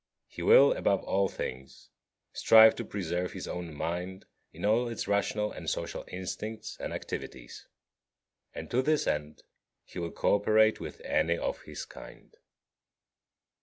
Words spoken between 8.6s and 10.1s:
to this end he will